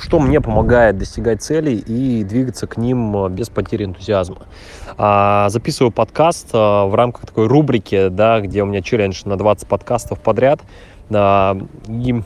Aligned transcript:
что 0.00 0.18
мне 0.18 0.40
помогает 0.40 0.98
достигать 0.98 1.42
целей 1.42 1.76
и 1.76 2.24
двигаться 2.24 2.66
к 2.66 2.76
ним 2.76 3.28
без 3.28 3.48
потери 3.48 3.84
энтузиазма. 3.84 4.46
А, 4.96 5.48
записываю 5.50 5.92
подкаст 5.92 6.48
а, 6.52 6.86
в 6.86 6.94
рамках 6.94 7.26
такой 7.26 7.46
рубрики, 7.46 8.08
да, 8.08 8.40
где 8.40 8.62
у 8.62 8.66
меня 8.66 8.82
челлендж 8.82 9.22
на 9.24 9.36
20 9.36 9.68
подкастов 9.68 10.20
подряд. 10.20 10.60
И 11.10 12.22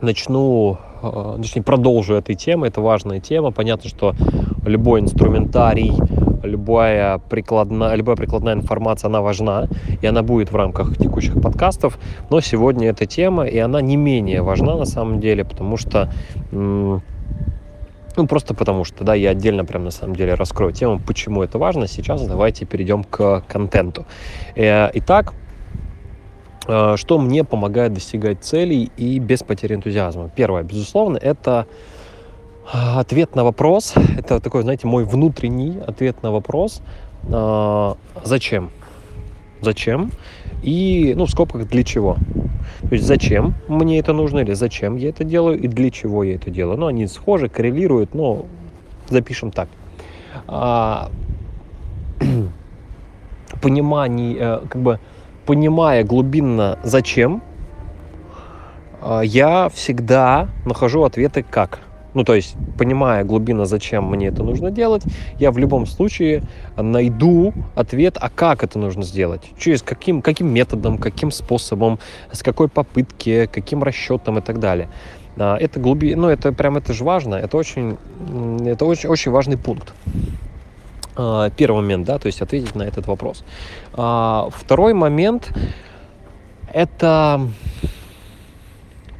начну, 0.00 0.78
а, 1.02 1.36
точнее, 1.36 1.62
продолжу 1.62 2.14
этой 2.14 2.34
темы. 2.34 2.66
Это 2.66 2.80
важная 2.80 3.20
тема. 3.20 3.50
Понятно, 3.50 3.88
что 3.88 4.14
любой 4.64 5.00
инструментарий, 5.00 5.92
любая 6.44 7.18
прикладная, 7.18 7.94
любая 7.94 8.16
прикладная 8.16 8.54
информация, 8.54 9.08
она 9.08 9.20
важна, 9.20 9.68
и 10.00 10.06
она 10.06 10.22
будет 10.22 10.52
в 10.52 10.56
рамках 10.56 10.96
текущих 10.96 11.40
подкастов, 11.40 11.98
но 12.30 12.40
сегодня 12.40 12.88
эта 12.90 13.06
тема, 13.06 13.46
и 13.46 13.58
она 13.58 13.80
не 13.80 13.96
менее 13.96 14.42
важна 14.42 14.76
на 14.76 14.84
самом 14.84 15.20
деле, 15.20 15.44
потому 15.44 15.76
что 15.76 16.10
ну, 18.16 18.26
просто 18.28 18.54
потому 18.54 18.84
что, 18.84 19.04
да, 19.04 19.14
я 19.14 19.30
отдельно 19.30 19.64
прям 19.64 19.84
на 19.84 19.90
самом 19.90 20.14
деле 20.14 20.34
раскрою 20.34 20.72
тему, 20.72 21.00
почему 21.04 21.42
это 21.42 21.58
важно. 21.58 21.88
Сейчас 21.88 22.24
давайте 22.26 22.64
перейдем 22.64 23.02
к 23.02 23.42
контенту. 23.48 24.06
Э, 24.54 24.90
итак, 24.94 25.34
э, 26.68 26.94
что 26.96 27.18
мне 27.18 27.42
помогает 27.42 27.92
достигать 27.92 28.44
целей 28.44 28.92
и 28.96 29.18
без 29.18 29.42
потери 29.42 29.74
энтузиазма? 29.74 30.30
Первое, 30.36 30.62
безусловно, 30.62 31.16
это 31.16 31.66
ответ 32.72 33.36
на 33.36 33.44
вопрос, 33.44 33.94
это 34.16 34.40
такой, 34.40 34.62
знаете, 34.62 34.86
мой 34.86 35.04
внутренний 35.04 35.78
ответ 35.86 36.22
на 36.22 36.30
вопрос, 36.30 36.82
а, 37.30 37.96
зачем? 38.24 38.70
Зачем? 39.60 40.10
И, 40.62 41.14
ну, 41.16 41.26
в 41.26 41.30
скобках, 41.30 41.68
для 41.68 41.84
чего? 41.84 42.16
То 42.80 42.94
есть, 42.94 43.04
зачем 43.04 43.54
мне 43.68 43.98
это 43.98 44.12
нужно, 44.12 44.40
или 44.40 44.54
зачем 44.54 44.96
я 44.96 45.10
это 45.10 45.24
делаю, 45.24 45.58
и 45.60 45.68
для 45.68 45.90
чего 45.90 46.24
я 46.24 46.36
это 46.36 46.50
делаю. 46.50 46.78
Ну, 46.78 46.86
они 46.86 47.06
схожи, 47.06 47.48
коррелируют, 47.48 48.14
но 48.14 48.46
запишем 49.08 49.50
так. 49.50 49.68
А, 50.46 51.10
понимание, 53.62 54.36
э, 54.38 54.60
как 54.68 54.82
бы, 54.82 55.00
понимая 55.44 56.04
глубинно, 56.04 56.78
зачем, 56.82 57.42
а, 59.00 59.20
я 59.20 59.68
всегда 59.68 60.48
нахожу 60.64 61.04
ответы 61.04 61.42
как– 61.42 61.80
ну, 62.14 62.24
то 62.24 62.34
есть, 62.34 62.56
понимая 62.78 63.24
глубина, 63.24 63.64
зачем 63.64 64.08
мне 64.08 64.28
это 64.28 64.42
нужно 64.42 64.70
делать, 64.70 65.02
я 65.38 65.50
в 65.50 65.58
любом 65.58 65.86
случае 65.86 66.42
найду 66.76 67.52
ответ, 67.74 68.16
а 68.20 68.30
как 68.30 68.62
это 68.62 68.78
нужно 68.78 69.02
сделать, 69.02 69.42
через 69.58 69.82
каким, 69.82 70.22
каким 70.22 70.52
методом, 70.52 70.98
каким 70.98 71.30
способом, 71.30 71.98
с 72.32 72.42
какой 72.42 72.68
попытки, 72.68 73.46
каким 73.52 73.82
расчетом 73.82 74.38
и 74.38 74.40
так 74.40 74.60
далее. 74.60 74.88
А, 75.36 75.56
это 75.56 75.80
глуби... 75.80 76.14
ну, 76.14 76.28
это 76.28 76.52
прям, 76.52 76.76
это 76.76 76.92
же 76.92 77.04
важно, 77.04 77.34
это 77.34 77.56
очень, 77.56 77.96
это 78.64 78.84
очень, 78.84 79.08
очень 79.08 79.32
важный 79.32 79.58
пункт. 79.58 79.92
А, 81.16 81.50
первый 81.50 81.82
момент, 81.82 82.06
да, 82.06 82.18
то 82.18 82.26
есть 82.26 82.40
ответить 82.40 82.74
на 82.74 82.82
этот 82.82 83.06
вопрос. 83.06 83.44
А, 83.92 84.48
второй 84.52 84.94
момент– 84.94 85.50
это 86.72 87.48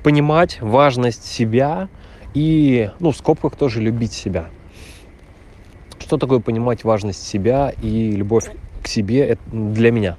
понимать 0.03 0.61
важность 0.61 1.25
себя, 1.25 1.89
и, 2.35 2.91
ну, 3.01 3.13
в 3.13 3.17
скобках 3.17 3.57
тоже 3.57 3.81
любить 3.81 4.13
себя. 4.13 4.47
Что 5.99 6.19
такое 6.19 6.41
понимать 6.41 6.85
важность 6.85 7.27
себя 7.27 7.73
и 7.81 8.11
любовь 8.11 8.51
к 8.83 8.89
себе 8.89 9.39
для 9.51 9.91
меня? 9.91 10.17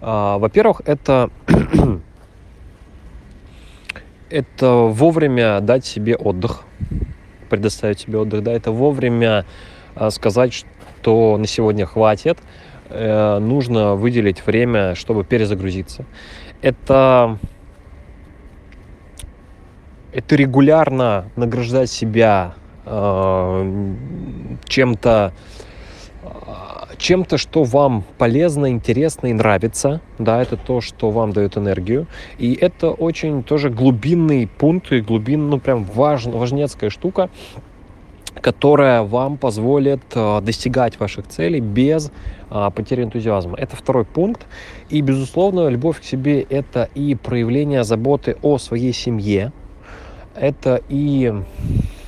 А, 0.00 0.38
во-первых, 0.38 0.80
это 0.86 1.30
это 4.30 4.72
вовремя 4.72 5.60
дать 5.60 5.84
себе 5.84 6.16
отдых, 6.16 6.62
предоставить 7.50 8.00
себе 8.00 8.18
отдых, 8.18 8.42
да, 8.42 8.52
это 8.52 8.70
вовремя 8.70 9.44
а, 9.94 10.10
сказать, 10.10 10.54
что 11.02 11.36
на 11.36 11.46
сегодня 11.46 11.84
хватит, 11.84 12.38
э, 12.88 13.38
нужно 13.38 13.94
выделить 13.96 14.46
время, 14.46 14.94
чтобы 14.94 15.24
перезагрузиться. 15.24 16.04
Это 16.62 17.38
это 20.12 20.36
регулярно 20.36 21.30
награждать 21.36 21.90
себя 21.90 22.54
э, 22.84 23.94
чем-то, 24.64 25.32
чем-то, 27.00 27.38
что 27.38 27.64
вам 27.64 28.04
полезно, 28.18 28.70
интересно 28.70 29.28
и 29.28 29.32
нравится, 29.32 30.00
да, 30.18 30.42
это 30.42 30.56
то, 30.56 30.80
что 30.80 31.10
вам 31.10 31.32
дает 31.32 31.56
энергию, 31.56 32.06
и 32.38 32.54
это 32.54 32.90
очень 32.90 33.42
тоже 33.42 33.70
глубинный 33.70 34.46
пункт 34.46 34.92
и 34.92 35.00
глубин, 35.00 35.48
ну 35.48 35.58
прям 35.58 35.84
важ, 35.84 36.26
важнецкая 36.26 36.90
штука, 36.90 37.30
которая 38.40 39.02
вам 39.02 39.38
позволит 39.38 40.02
э, 40.14 40.40
достигать 40.40 41.00
ваших 41.00 41.26
целей 41.28 41.60
без 41.60 42.12
э, 42.50 42.70
потери 42.74 43.02
энтузиазма. 43.02 43.56
Это 43.58 43.76
второй 43.76 44.04
пункт. 44.04 44.46
И, 44.88 45.00
безусловно, 45.00 45.68
любовь 45.68 46.00
к 46.00 46.04
себе– 46.04 46.40
это 46.48 46.88
и 46.94 47.14
проявление 47.14 47.84
заботы 47.84 48.36
о 48.42 48.58
своей 48.58 48.92
семье, 48.92 49.52
это 50.34 50.80
и 50.88 51.32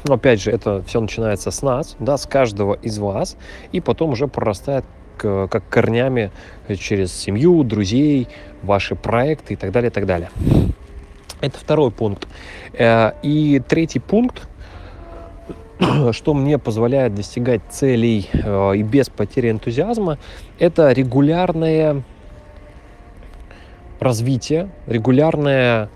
ну, 0.05 0.15
опять 0.15 0.43
же, 0.43 0.50
это 0.50 0.83
все 0.83 1.00
начинается 1.00 1.50
с 1.50 1.62
нас, 1.62 1.97
да, 2.00 2.16
с 2.16 2.27
каждого 2.27 2.75
из 2.75 2.99
вас, 2.99 3.37
и 3.71 3.81
потом 3.81 4.10
уже 4.10 4.27
прорастает 4.27 4.84
к, 5.16 5.47
как 5.49 5.69
корнями 5.69 6.32
через 6.78 7.12
семью, 7.12 7.62
друзей, 7.62 8.28
ваши 8.62 8.97
проекты 8.97 9.55
и 9.55 9.56
так 9.56 9.71
далее, 9.71 9.91
и 9.91 9.93
так 9.93 10.06
далее. 10.06 10.31
Это 11.41 11.59
второй 11.59 11.91
пункт. 11.91 12.27
Э, 12.72 13.12
и 13.22 13.61
третий 13.61 14.00
пункт, 14.00 14.49
что 16.12 16.34
мне 16.34 16.59
позволяет 16.59 17.15
достигать 17.15 17.62
целей 17.71 18.28
э, 18.32 18.77
и 18.77 18.82
без 18.82 19.09
потери 19.09 19.50
энтузиазма, 19.50 20.19
это 20.59 20.91
регулярное 20.93 22.03
развитие, 24.00 24.69
регулярное 24.87 25.91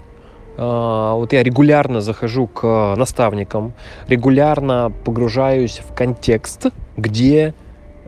вот 0.57 1.33
я 1.33 1.43
регулярно 1.43 2.01
захожу 2.01 2.47
к 2.47 2.95
наставникам, 2.97 3.75
регулярно 4.09 4.93
погружаюсь 5.05 5.81
в 5.87 5.95
контекст, 5.95 6.69
где 6.97 7.55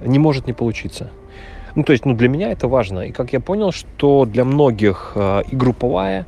не 0.01 0.19
может 0.19 0.47
не 0.47 0.53
получиться. 0.53 1.11
Ну, 1.75 1.85
то 1.85 1.93
есть, 1.93 2.05
ну, 2.05 2.15
для 2.15 2.29
меня 2.29 2.51
это 2.51 2.67
важно. 2.67 3.01
И 3.01 3.13
как 3.13 3.33
я 3.33 3.41
понял, 3.41 3.71
что 3.71 4.25
для 4.25 4.45
многих 4.45 5.13
а, 5.15 5.41
и 5.41 5.55
групповая 5.55 6.27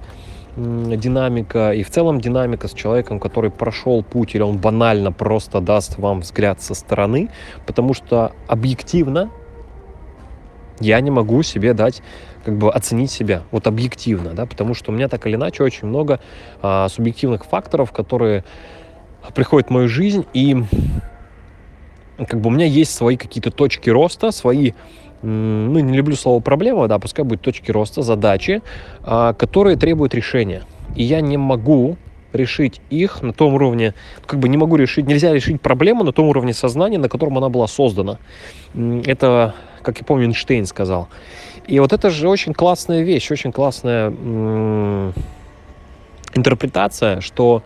динамика, 0.56 1.72
и 1.72 1.82
в 1.82 1.90
целом 1.90 2.20
динамика 2.20 2.68
с 2.68 2.72
человеком, 2.72 3.18
который 3.18 3.50
прошел 3.50 4.02
путь, 4.02 4.34
или 4.34 4.42
он 4.42 4.58
банально 4.58 5.12
просто 5.12 5.60
даст 5.60 5.98
вам 5.98 6.20
взгляд 6.20 6.60
со 6.60 6.74
стороны, 6.74 7.30
потому 7.66 7.94
что 7.94 8.32
объективно 8.46 9.30
я 10.80 11.00
не 11.00 11.10
могу 11.10 11.42
себе 11.42 11.72
дать 11.72 12.02
как 12.44 12.56
бы 12.56 12.70
оценить 12.72 13.10
себя 13.10 13.42
вот 13.50 13.66
объективно, 13.66 14.32
да, 14.32 14.46
потому 14.46 14.74
что 14.74 14.90
у 14.90 14.94
меня 14.94 15.08
так 15.08 15.26
или 15.26 15.34
иначе 15.34 15.62
очень 15.62 15.88
много 15.88 16.20
а, 16.62 16.88
субъективных 16.88 17.44
факторов, 17.44 17.92
которые 17.92 18.44
приходят 19.34 19.68
в 19.68 19.70
мою 19.72 19.88
жизнь, 19.88 20.26
и 20.32 20.56
как 22.16 22.40
бы 22.40 22.48
у 22.48 22.50
меня 22.50 22.66
есть 22.66 22.94
свои 22.94 23.16
какие-то 23.16 23.50
точки 23.50 23.90
роста, 23.90 24.30
свои 24.30 24.72
ну, 25.22 25.78
не 25.78 25.96
люблю 25.96 26.16
слово 26.16 26.40
проблема, 26.40 26.88
да, 26.88 26.98
пускай 26.98 27.24
будет 27.24 27.42
точки 27.42 27.70
роста, 27.70 28.02
задачи, 28.02 28.62
а, 29.02 29.34
которые 29.34 29.76
требуют 29.76 30.14
решения. 30.14 30.62
И 30.96 31.02
я 31.02 31.20
не 31.20 31.36
могу 31.36 31.96
решить 32.32 32.80
их 32.90 33.22
на 33.22 33.32
том 33.32 33.54
уровне, 33.54 33.94
как 34.26 34.38
бы 34.38 34.48
не 34.48 34.56
могу 34.56 34.76
решить, 34.76 35.06
нельзя 35.06 35.32
решить 35.32 35.60
проблему 35.60 36.04
на 36.04 36.12
том 36.12 36.28
уровне 36.28 36.54
сознания, 36.54 36.98
на 36.98 37.08
котором 37.08 37.36
она 37.38 37.48
была 37.48 37.66
создана. 37.66 38.18
Это, 38.74 39.54
как 39.82 39.98
я 39.98 40.04
помню, 40.04 40.26
Эйнштейн 40.26 40.66
сказал. 40.66 41.08
И 41.70 41.78
вот 41.78 41.92
это 41.92 42.10
же 42.10 42.28
очень 42.28 42.52
классная 42.52 43.02
вещь, 43.02 43.30
очень 43.30 43.52
классная 43.52 44.10
интерпретация, 46.34 47.20
что 47.20 47.62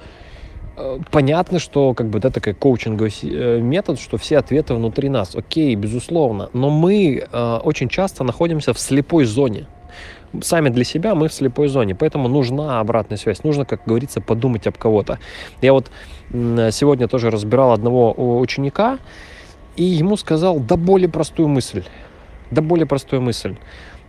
э, 0.77 0.99
понятно, 1.11 1.59
что 1.59 1.95
как 1.95 2.09
бы 2.09 2.21
да, 2.21 2.29
такой 2.29 2.53
коучинговый 2.53 3.15
э, 3.23 3.61
метод, 3.61 3.99
что 3.99 4.19
все 4.19 4.37
ответы 4.37 4.75
внутри 4.75 5.09
нас. 5.09 5.35
Окей, 5.35 5.75
безусловно. 5.75 6.51
Но 6.53 6.69
мы 6.69 7.27
э, 7.33 7.59
очень 7.65 7.89
часто 7.89 8.25
находимся 8.25 8.75
в 8.75 8.79
слепой 8.79 9.25
зоне. 9.25 9.69
Сами 10.43 10.69
для 10.69 10.85
себя 10.85 11.15
мы 11.15 11.29
в 11.29 11.33
слепой 11.33 11.69
зоне, 11.69 11.95
поэтому 11.95 12.29
нужна 12.29 12.81
обратная 12.81 13.17
связь. 13.17 13.43
Нужно, 13.43 13.65
как 13.65 13.81
говорится, 13.87 14.21
подумать 14.21 14.67
об 14.67 14.77
кого-то. 14.77 15.19
Я 15.63 15.73
вот 15.73 15.91
сегодня 16.31 17.09
тоже 17.09 17.31
разбирал 17.31 17.73
одного 17.73 18.13
ученика, 18.39 18.99
и 19.77 19.85
ему 19.85 20.19
сказал 20.19 20.59
да 20.59 20.77
более 20.77 21.09
простую 21.09 21.49
мысль 21.49 21.85
да 22.55 22.63
более 22.63 22.87
простую 22.87 23.23
мысль. 23.23 23.57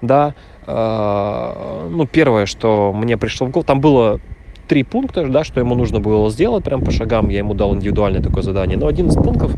Да, 0.02 0.34
э, 0.68 1.88
ну, 1.90 2.06
первое, 2.06 2.46
что 2.46 2.94
мне 2.94 3.18
пришло 3.18 3.48
в 3.48 3.52
голову, 3.52 3.66
там 3.66 3.82
было 3.82 4.20
три 4.68 4.84
пункта, 4.84 5.26
да, 5.28 5.44
что 5.44 5.60
ему 5.60 5.76
нужно 5.76 6.00
было 6.00 6.30
сделать 6.30 6.64
прям 6.64 6.84
по 6.84 6.92
шагам, 6.92 7.30
я 7.30 7.40
ему 7.40 7.54
дал 7.54 7.76
индивидуальное 7.76 8.22
такое 8.22 8.44
задание. 8.44 8.78
Но 8.78 8.88
один 8.88 9.08
из 9.08 9.16
пунктов, 9.16 9.54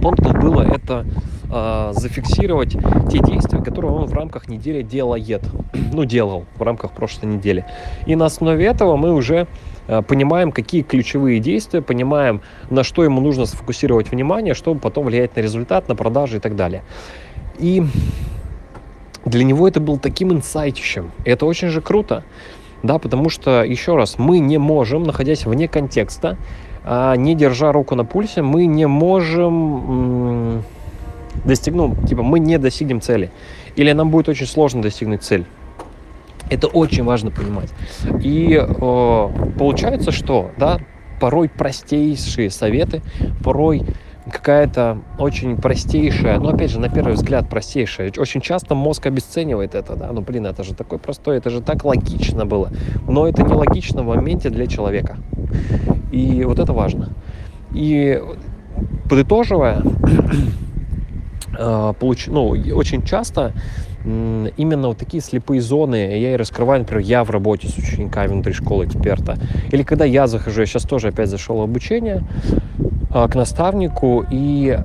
пунктов 0.00 0.32
было 0.40 0.62
это 0.62 1.06
э, 1.50 1.92
зафиксировать 1.92 2.76
те 3.10 3.18
действия, 3.18 3.62
которые 3.62 3.92
он 3.92 4.06
в 4.06 4.12
рамках 4.12 4.48
недели 4.48 4.82
делает, 4.82 5.42
ну, 5.92 6.04
делал 6.04 6.44
в 6.56 6.62
рамках 6.62 6.92
прошлой 6.92 7.26
недели. 7.26 7.64
И 8.06 8.16
на 8.16 8.26
основе 8.26 8.64
этого 8.66 8.96
мы 8.96 9.12
уже 9.12 9.46
э, 9.86 10.02
понимаем, 10.02 10.52
какие 10.52 10.82
ключевые 10.82 11.40
действия, 11.40 11.80
понимаем, 11.80 12.42
на 12.70 12.82
что 12.82 13.04
ему 13.04 13.20
нужно 13.20 13.46
сфокусировать 13.46 14.10
внимание, 14.10 14.54
чтобы 14.54 14.80
потом 14.80 15.06
влиять 15.06 15.36
на 15.36 15.40
результат, 15.40 15.88
на 15.88 15.94
продажи 15.94 16.36
и 16.36 16.40
так 16.40 16.56
далее. 16.56 16.82
И 17.58 17.82
для 19.28 19.44
него 19.44 19.68
это 19.68 19.80
был 19.80 19.98
таким 19.98 20.32
инсайтищем. 20.32 21.12
И 21.24 21.30
это 21.30 21.46
очень 21.46 21.68
же 21.68 21.80
круто. 21.80 22.24
Да, 22.82 22.98
потому 22.98 23.28
что, 23.28 23.64
еще 23.64 23.96
раз, 23.96 24.18
мы 24.18 24.38
не 24.38 24.58
можем, 24.58 25.02
находясь 25.02 25.44
вне 25.46 25.66
контекста, 25.66 26.36
а, 26.84 27.16
не 27.16 27.34
держа 27.34 27.72
руку 27.72 27.94
на 27.96 28.04
пульсе, 28.04 28.42
мы 28.42 28.66
не 28.66 28.86
можем 28.86 30.62
достигнуть, 31.44 31.98
ну, 31.98 32.06
типа, 32.06 32.22
мы 32.22 32.38
не 32.38 32.58
достигнем 32.58 33.00
цели. 33.00 33.30
Или 33.76 33.92
нам 33.92 34.10
будет 34.10 34.28
очень 34.28 34.46
сложно 34.46 34.82
достигнуть 34.82 35.22
цель. 35.22 35.44
Это 36.50 36.66
очень 36.66 37.04
важно 37.04 37.30
понимать. 37.30 37.70
И 38.22 38.58
э, 38.58 39.28
получается, 39.58 40.12
что, 40.12 40.50
да, 40.56 40.78
порой 41.20 41.48
простейшие 41.48 42.50
советы, 42.50 43.02
порой 43.44 43.82
какая-то 44.28 44.98
очень 45.18 45.56
простейшая, 45.56 46.38
ну, 46.38 46.50
опять 46.50 46.70
же, 46.70 46.80
на 46.80 46.88
первый 46.88 47.14
взгляд 47.14 47.48
простейшая. 47.48 48.12
Очень 48.16 48.40
часто 48.40 48.74
мозг 48.74 49.06
обесценивает 49.06 49.74
это, 49.74 49.96
да, 49.96 50.12
ну, 50.12 50.20
блин, 50.20 50.46
это 50.46 50.64
же 50.64 50.74
такой 50.74 50.98
простой, 50.98 51.38
это 51.38 51.50
же 51.50 51.60
так 51.60 51.84
логично 51.84 52.46
было. 52.46 52.70
Но 53.06 53.26
это 53.26 53.42
не 53.42 53.52
логично 53.52 54.02
в 54.02 54.06
моменте 54.06 54.50
для 54.50 54.66
человека. 54.66 55.16
И 56.12 56.44
вот 56.44 56.58
это 56.58 56.72
важно. 56.72 57.10
И 57.72 58.22
подытоживая, 59.08 59.82
э, 61.58 61.94
получ... 61.98 62.26
ну, 62.28 62.48
очень 62.48 63.02
часто 63.02 63.52
именно 64.04 64.88
вот 64.88 64.98
такие 64.98 65.22
слепые 65.22 65.60
зоны 65.60 66.18
я 66.18 66.34
и 66.34 66.36
раскрываю, 66.36 66.80
например, 66.80 67.04
я 67.04 67.24
в 67.24 67.30
работе 67.30 67.68
с 67.68 67.76
учениками 67.76 68.28
внутри 68.28 68.52
школы 68.52 68.86
эксперта. 68.86 69.36
Или 69.70 69.82
когда 69.82 70.04
я 70.04 70.26
захожу, 70.26 70.60
я 70.60 70.66
сейчас 70.66 70.84
тоже 70.84 71.08
опять 71.08 71.28
зашел 71.28 71.58
в 71.58 71.62
обучение, 71.62 72.22
к 73.26 73.34
наставнику, 73.34 74.24
и 74.30 74.78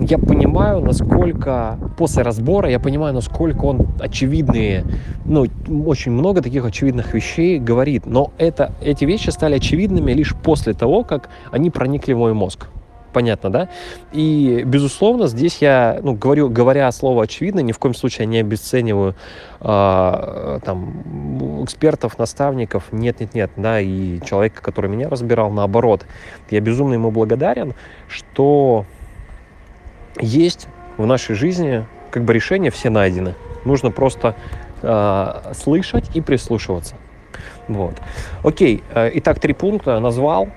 я 0.00 0.18
понимаю, 0.18 0.80
насколько 0.80 1.78
после 1.96 2.22
разбора, 2.22 2.68
я 2.68 2.80
понимаю, 2.80 3.14
насколько 3.14 3.64
он 3.64 3.86
очевидные, 4.00 4.84
ну, 5.24 5.46
очень 5.86 6.12
много 6.12 6.42
таких 6.42 6.64
очевидных 6.64 7.14
вещей 7.14 7.58
говорит, 7.58 8.06
но 8.06 8.32
это, 8.38 8.72
эти 8.82 9.04
вещи 9.04 9.30
стали 9.30 9.56
очевидными 9.56 10.12
лишь 10.12 10.34
после 10.34 10.74
того, 10.74 11.04
как 11.04 11.28
они 11.52 11.70
проникли 11.70 12.12
в 12.12 12.18
мой 12.18 12.34
мозг 12.34 12.68
понятно, 13.12 13.50
да? 13.50 13.68
И, 14.12 14.62
безусловно, 14.64 15.26
здесь 15.26 15.58
я, 15.58 15.98
ну, 16.02 16.14
говорю, 16.14 16.48
говоря 16.48 16.90
слово 16.92 17.24
очевидно, 17.24 17.60
ни 17.60 17.72
в 17.72 17.78
коем 17.78 17.94
случае 17.94 18.26
не 18.26 18.38
обесцениваю 18.38 19.14
э, 19.60 20.58
там 20.64 21.64
экспертов, 21.64 22.18
наставников, 22.18 22.84
нет, 22.92 23.20
нет, 23.20 23.34
нет, 23.34 23.50
да, 23.56 23.80
и 23.80 24.20
человека, 24.20 24.62
который 24.62 24.90
меня 24.90 25.08
разбирал, 25.08 25.50
наоборот, 25.50 26.06
я 26.50 26.60
безумно 26.60 26.94
ему 26.94 27.10
благодарен, 27.10 27.74
что 28.08 28.84
есть 30.20 30.68
в 30.96 31.06
нашей 31.06 31.34
жизни 31.34 31.86
как 32.10 32.24
бы 32.24 32.32
решения 32.32 32.70
все 32.70 32.90
найдены, 32.90 33.34
нужно 33.64 33.90
просто 33.90 34.34
э, 34.82 35.52
слышать 35.54 36.10
и 36.14 36.20
прислушиваться. 36.20 36.96
Вот. 37.68 37.94
Окей, 38.42 38.82
э, 38.92 39.10
итак, 39.14 39.38
три 39.38 39.52
пункта 39.52 40.00
назвал 40.00 40.48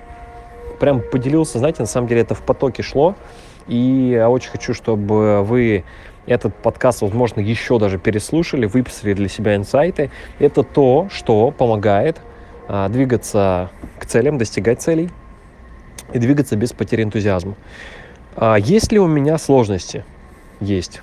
прям 0.84 1.00
поделился, 1.00 1.58
знаете, 1.58 1.80
на 1.80 1.86
самом 1.86 2.08
деле 2.08 2.20
это 2.20 2.34
в 2.34 2.42
потоке 2.42 2.82
шло. 2.82 3.14
И 3.68 4.10
я 4.10 4.28
очень 4.28 4.50
хочу, 4.50 4.74
чтобы 4.74 5.42
вы 5.42 5.82
этот 6.26 6.54
подкаст, 6.54 7.00
возможно, 7.00 7.40
еще 7.40 7.78
даже 7.78 7.98
переслушали, 7.98 8.66
выписали 8.66 9.14
для 9.14 9.28
себя 9.28 9.56
инсайты. 9.56 10.10
Это 10.38 10.62
то, 10.62 11.08
что 11.10 11.50
помогает 11.52 12.20
а, 12.68 12.90
двигаться 12.90 13.70
к 13.98 14.04
целям, 14.04 14.36
достигать 14.36 14.82
целей 14.82 15.08
и 16.12 16.18
двигаться 16.18 16.54
без 16.54 16.74
потери 16.74 17.02
энтузиазма. 17.02 17.54
А, 18.36 18.56
есть 18.56 18.92
ли 18.92 18.98
у 18.98 19.06
меня 19.06 19.38
сложности? 19.38 20.04
Есть. 20.60 21.00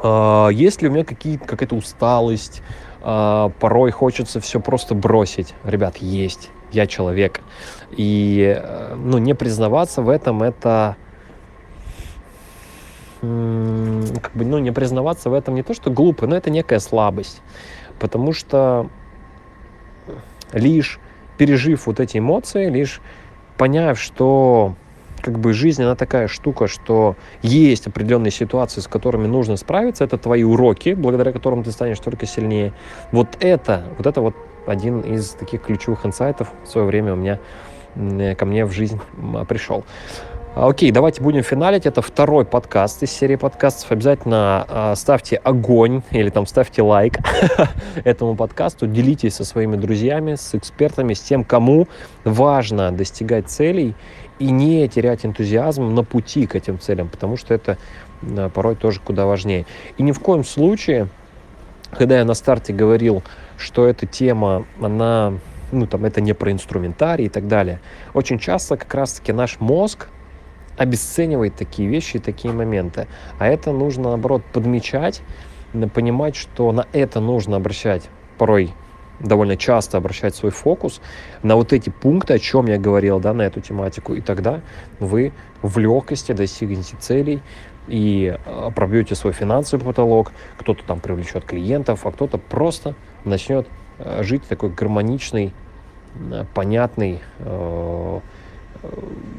А, 0.00 0.46
есть 0.50 0.80
ли 0.80 0.88
у 0.88 0.92
меня 0.92 1.02
какие, 1.02 1.38
какая-то 1.38 1.74
усталость? 1.74 2.62
А, 3.02 3.48
порой 3.58 3.90
хочется 3.90 4.38
все 4.40 4.60
просто 4.60 4.94
бросить. 4.94 5.54
Ребят, 5.64 5.96
есть 5.96 6.50
я 6.72 6.86
человек. 6.86 7.40
И 7.90 8.56
э, 8.56 8.94
ну, 8.94 9.18
не 9.18 9.34
признаваться 9.34 10.02
в 10.02 10.08
этом 10.08 10.42
это 10.42 10.96
как 13.20 14.32
бы, 14.32 14.46
ну, 14.46 14.58
не 14.58 14.72
признаваться 14.72 15.28
в 15.28 15.34
этом 15.34 15.54
не 15.54 15.62
то, 15.62 15.74
что 15.74 15.90
глупо, 15.90 16.26
но 16.26 16.36
это 16.36 16.48
некая 16.48 16.78
слабость. 16.78 17.42
Потому 17.98 18.32
что 18.32 18.88
лишь 20.52 20.98
пережив 21.36 21.86
вот 21.86 22.00
эти 22.00 22.18
эмоции, 22.18 22.70
лишь 22.70 23.02
поняв, 23.58 24.00
что 24.00 24.74
как 25.20 25.38
бы 25.38 25.52
жизнь, 25.52 25.82
она 25.82 25.96
такая 25.96 26.28
штука, 26.28 26.66
что 26.66 27.16
есть 27.42 27.86
определенные 27.86 28.30
ситуации, 28.30 28.80
с 28.80 28.88
которыми 28.88 29.26
нужно 29.26 29.56
справиться, 29.56 30.04
это 30.04 30.16
твои 30.16 30.42
уроки, 30.42 30.94
благодаря 30.94 31.32
которым 31.32 31.62
ты 31.62 31.72
станешь 31.72 31.98
только 31.98 32.24
сильнее. 32.24 32.72
Вот 33.12 33.36
это, 33.40 33.84
вот 33.98 34.06
это 34.06 34.22
вот 34.22 34.34
один 34.70 35.00
из 35.00 35.30
таких 35.30 35.62
ключевых 35.62 36.06
инсайтов 36.06 36.52
в 36.64 36.68
свое 36.68 36.86
время 36.86 37.12
у 37.12 37.16
меня 37.16 37.38
ко 38.34 38.46
мне 38.46 38.64
в 38.64 38.72
жизнь 38.72 39.00
пришел. 39.48 39.84
Окей, 40.56 40.90
давайте 40.90 41.22
будем 41.22 41.44
финалить. 41.44 41.86
Это 41.86 42.02
второй 42.02 42.44
подкаст 42.44 43.04
из 43.04 43.12
серии 43.12 43.36
подкастов. 43.36 43.92
Обязательно 43.92 44.66
э, 44.68 44.94
ставьте 44.96 45.36
огонь 45.36 46.02
или 46.10 46.28
там 46.28 46.44
ставьте 46.44 46.82
лайк 46.82 47.18
этому 48.04 48.34
подкасту. 48.34 48.88
Делитесь 48.88 49.36
со 49.36 49.44
своими 49.44 49.76
друзьями, 49.76 50.34
с 50.34 50.52
экспертами, 50.56 51.14
с 51.14 51.20
тем, 51.20 51.44
кому 51.44 51.86
важно 52.24 52.90
достигать 52.90 53.48
целей 53.48 53.94
и 54.40 54.50
не 54.50 54.88
терять 54.88 55.24
энтузиазм 55.24 55.94
на 55.94 56.02
пути 56.02 56.48
к 56.48 56.56
этим 56.56 56.80
целям, 56.80 57.08
потому 57.08 57.36
что 57.36 57.54
это 57.54 57.78
порой 58.52 58.74
тоже 58.74 58.98
куда 58.98 59.26
важнее. 59.26 59.66
И 59.98 60.02
ни 60.02 60.10
в 60.10 60.18
коем 60.18 60.42
случае, 60.42 61.08
когда 61.96 62.18
я 62.18 62.24
на 62.24 62.34
старте 62.34 62.72
говорил 62.72 63.22
что 63.60 63.86
эта 63.86 64.06
тема, 64.06 64.66
она, 64.80 65.34
ну, 65.70 65.86
там, 65.86 66.04
это 66.04 66.20
не 66.20 66.32
про 66.32 66.50
инструментарий 66.50 67.26
и 67.26 67.28
так 67.28 67.46
далее. 67.46 67.80
Очень 68.14 68.38
часто 68.38 68.76
как 68.76 68.92
раз-таки 68.94 69.32
наш 69.32 69.60
мозг 69.60 70.08
обесценивает 70.76 71.56
такие 71.56 71.88
вещи 71.88 72.16
и 72.16 72.20
такие 72.20 72.54
моменты. 72.54 73.06
А 73.38 73.46
это 73.46 73.72
нужно, 73.72 74.04
наоборот, 74.04 74.42
подмечать, 74.52 75.20
понимать, 75.92 76.36
что 76.36 76.72
на 76.72 76.86
это 76.92 77.20
нужно 77.20 77.56
обращать 77.56 78.08
порой 78.38 78.72
довольно 79.20 79.56
часто 79.56 79.98
обращать 79.98 80.34
свой 80.34 80.50
фокус 80.50 81.00
на 81.42 81.56
вот 81.56 81.72
эти 81.72 81.90
пункты, 81.90 82.34
о 82.34 82.38
чем 82.38 82.66
я 82.66 82.78
говорил, 82.78 83.20
да, 83.20 83.32
на 83.32 83.42
эту 83.42 83.60
тематику, 83.60 84.14
и 84.14 84.20
тогда 84.20 84.60
вы 84.98 85.32
в 85.62 85.78
легкости 85.78 86.32
достигнете 86.32 86.96
целей 86.98 87.42
и 87.86 88.36
а, 88.46 88.70
пробьете 88.70 89.14
свой 89.14 89.32
финансовый 89.32 89.82
потолок, 89.82 90.32
кто-то 90.56 90.82
там 90.84 91.00
привлечет 91.00 91.44
клиентов, 91.44 92.06
а 92.06 92.12
кто-то 92.12 92.38
просто 92.38 92.94
начнет 93.24 93.66
э, 93.98 94.22
жить 94.22 94.42
такой 94.48 94.70
гармоничной, 94.70 95.52
э, 96.30 96.44
понятной 96.54 97.20
э, 97.38 98.20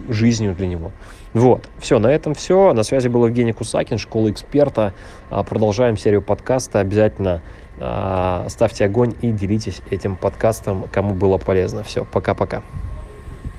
жизнью 0.10 0.56
для 0.56 0.68
него. 0.68 0.92
Вот, 1.34 1.70
все, 1.80 2.00
на 2.00 2.08
этом 2.08 2.34
все. 2.34 2.74
На 2.74 2.84
связи 2.84 3.08
был 3.08 3.26
Евгений 3.26 3.54
Кусакин, 3.54 3.98
школа 3.98 4.32
эксперта. 4.32 4.94
А, 5.30 5.44
продолжаем 5.44 5.98
серию 5.98 6.22
подкаста. 6.22 6.80
Обязательно 6.80 7.42
а, 7.80 8.46
ставьте 8.50 8.86
огонь 8.86 9.16
и 9.22 9.32
делитесь 9.32 9.82
этим 9.90 10.16
подкастом, 10.16 10.86
кому 10.92 11.14
было 11.14 11.38
полезно. 11.38 11.84
Все, 11.84 12.06
пока-пока. 12.06 12.64